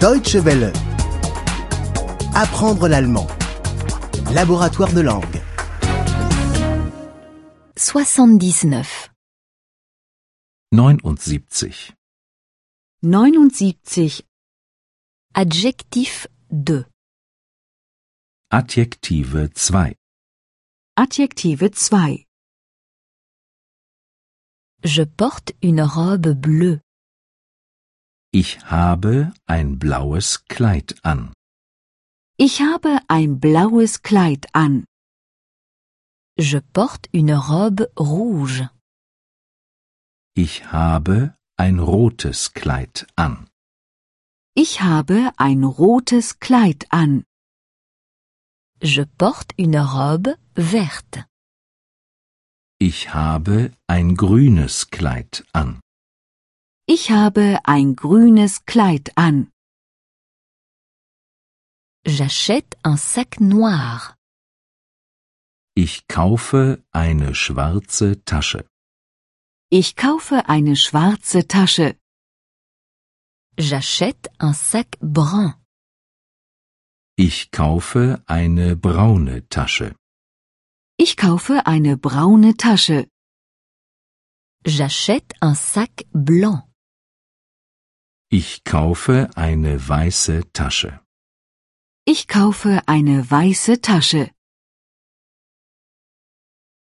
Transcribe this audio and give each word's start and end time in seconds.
Deutsche 0.00 0.36
Welle. 0.36 0.72
Apprendre 2.34 2.86
l'allemand. 2.86 3.26
Laboratoire 4.34 4.92
de 4.92 5.00
langue. 5.00 5.40
79. 7.78 9.10
79. 10.72 11.92
79. 13.02 14.22
Adjectif 15.32 16.26
2. 16.50 16.84
Adjektive 18.50 19.48
2. 19.56 19.94
Adjektive 20.96 21.70
2. 21.70 22.26
Je 24.84 25.02
porte 25.02 25.52
une 25.62 25.80
robe 25.80 26.28
bleue. 26.34 26.80
Ich 28.42 28.50
habe 28.66 29.32
ein 29.46 29.78
blaues 29.78 30.44
Kleid 30.44 30.96
an. 31.02 31.32
Ich 32.36 32.60
habe 32.60 32.98
ein 33.08 33.40
blaues 33.40 34.02
Kleid 34.02 34.44
an. 34.52 34.84
Je 36.38 36.60
porte 36.74 37.08
une 37.14 37.34
robe 37.50 37.84
rouge. 37.98 38.68
Ich 40.34 40.70
habe 40.70 41.34
ein 41.56 41.78
rotes 41.78 42.52
Kleid 42.52 43.06
an. 43.16 43.48
Ich 44.54 44.82
habe 44.82 45.32
ein 45.38 45.64
rotes 45.64 46.38
Kleid 46.38 46.82
an. 46.90 47.24
Je 48.82 49.06
porte 49.06 49.54
une 49.56 49.80
robe 49.80 50.36
verte. 50.54 51.24
Ich 52.78 53.14
habe 53.14 53.72
ein 53.86 54.14
grünes 54.14 54.90
Kleid 54.90 55.42
an. 55.54 55.80
Ich 56.88 57.10
habe 57.10 57.58
ein 57.64 57.96
grünes 57.96 58.64
Kleid 58.64 59.10
an. 59.16 59.50
J'achète 62.06 62.76
un 62.84 62.96
sac 62.96 63.40
noir. 63.40 64.14
Ich 65.74 66.06
kaufe 66.06 66.84
eine 66.92 67.34
schwarze 67.34 68.24
Tasche. 68.24 68.68
Ich 69.68 69.96
kaufe 69.96 70.48
eine 70.48 70.76
schwarze 70.76 71.48
Tasche. 71.48 71.96
J'achète 73.58 74.30
un 74.38 74.54
sac 74.54 74.96
brun. 75.00 75.54
Ich 77.16 77.50
kaufe 77.50 78.22
eine 78.26 78.76
braune 78.76 79.48
Tasche. 79.48 79.96
Ich 80.96 81.16
kaufe 81.16 81.66
eine 81.66 81.96
braune 81.96 82.56
Tasche. 82.56 83.08
J'achète 84.64 85.34
un 85.40 85.56
sac 85.56 86.06
blanc. 86.12 86.62
Ich 88.40 88.64
kaufe 88.64 89.30
eine 89.34 89.72
weiße 89.88 90.52
Tasche. 90.52 91.00
Ich 92.04 92.28
kaufe 92.28 92.82
eine 92.86 93.30
weiße 93.30 93.80
Tasche. 93.80 94.30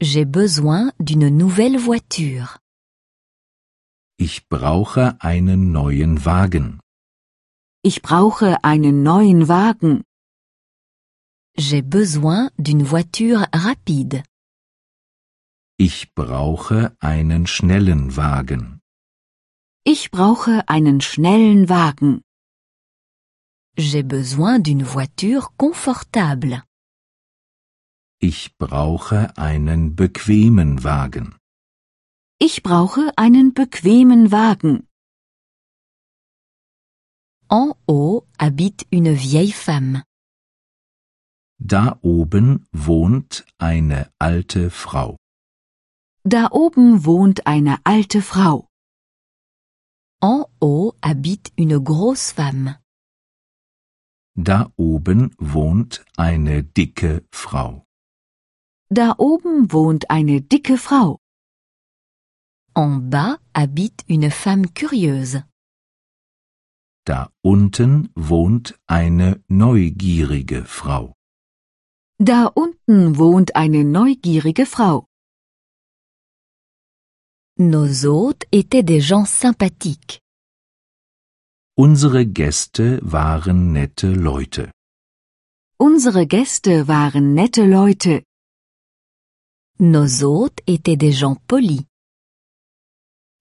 J'ai 0.00 0.24
besoin 0.24 0.90
d'une 0.98 1.28
nouvelle 1.28 1.78
voiture. 1.78 2.48
Ich 4.16 4.48
brauche 4.48 5.18
einen 5.20 5.70
neuen 5.70 6.24
Wagen. 6.24 6.80
Ich 7.82 8.00
brauche 8.00 8.64
einen 8.64 9.02
neuen 9.02 9.46
Wagen. 9.46 10.02
J'ai 11.58 11.82
besoin 11.82 12.48
d'une 12.56 12.86
voiture 12.86 13.44
rapide. 13.52 14.22
Ich 15.76 16.14
brauche 16.14 16.96
einen 17.00 17.46
schnellen 17.46 18.16
Wagen. 18.16 18.80
Ich 19.86 20.10
brauche 20.10 20.66
einen 20.66 21.02
schnellen 21.02 21.68
Wagen. 21.68 22.22
J'ai 23.76 24.02
besoin 24.02 24.62
d'une 24.62 24.86
voiture 24.86 25.48
confortable. 25.58 26.62
Ich 28.18 28.56
brauche 28.56 29.36
einen 29.36 29.94
bequemen 29.94 30.84
Wagen. 30.84 31.36
Ich 32.38 32.62
brauche 32.62 33.12
einen 33.16 33.52
bequemen 33.52 34.32
Wagen. 34.32 34.88
En 37.50 37.74
haut 37.86 38.26
habite 38.38 38.86
une 38.90 39.14
vieille 39.18 39.52
femme. 39.52 40.02
Da 41.58 41.98
oben 42.00 42.66
wohnt 42.72 43.44
eine 43.58 44.10
alte 44.18 44.70
Frau. 44.70 45.18
Da 46.22 46.48
oben 46.52 47.04
wohnt 47.04 47.46
eine 47.46 47.84
alte 47.84 48.22
Frau. 48.22 48.66
Habite 51.06 51.52
une 51.58 51.78
grosse 51.78 52.32
femme. 52.32 52.78
Da 54.36 54.72
oben 54.78 55.34
wohnt 55.38 56.02
eine 56.16 56.64
dicke 56.64 57.26
Frau. 57.30 57.84
Da 58.88 59.14
oben 59.18 59.70
wohnt 59.70 60.08
eine 60.08 60.40
dicke 60.40 60.78
Frau. 60.78 61.18
En 62.74 63.10
bas 63.10 63.36
habite 63.54 64.02
une 64.08 64.30
femme 64.30 64.68
curieuse. 64.72 65.44
Da 67.04 67.28
unten 67.42 68.08
wohnt 68.14 68.74
eine 68.86 69.44
neugierige 69.48 70.64
Frau. 70.64 71.12
Da 72.18 72.46
unten 72.46 73.18
wohnt 73.18 73.54
eine 73.54 73.84
neugierige 73.84 74.64
Frau. 74.64 75.06
Nos 77.58 78.06
hôtes 78.06 78.48
étaient 78.52 78.82
des 78.82 79.02
gens 79.06 79.26
sympathiques. 79.26 80.23
Unsere 81.76 82.24
Gäste 82.24 83.00
waren 83.02 83.72
nette 83.72 84.12
Leute. 84.12 84.70
Unsere 85.76 86.24
Gäste 86.24 86.86
waren 86.86 87.34
nette 87.34 87.66
Leute. 87.66 88.22
Nos 89.80 90.22
hôtes 90.22 90.62
étaient 90.68 90.96
des 90.96 91.18
gens 91.18 91.36
polis. 91.48 91.84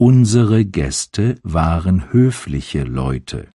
Unsere 0.00 0.64
Gäste 0.64 1.38
waren 1.44 2.12
höfliche 2.12 2.82
Leute. 2.82 3.52